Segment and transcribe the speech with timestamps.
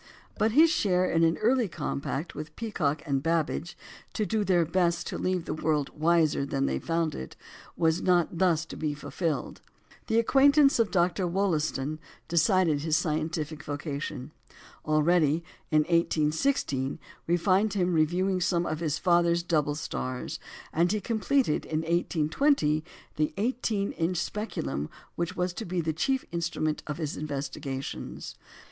[0.39, 3.77] But his share in an early compact with Peacock and Babbage,
[4.13, 7.35] "to do their best to leave the world wiser than they found it,"
[7.77, 9.61] was not thus to be fulfilled.
[10.07, 11.27] The acquaintance of Dr.
[11.27, 14.31] Wollaston decided his scientific vocation.
[14.85, 16.97] Already, in 1816,
[17.27, 20.39] we find him reviewing some of his father's double stars;
[20.73, 22.83] and he completed in 1820
[23.17, 28.33] the 18 inch speculum which was to be the chief instrument of his investigations.